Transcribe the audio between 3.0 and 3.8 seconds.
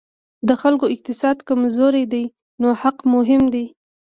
مهم دی.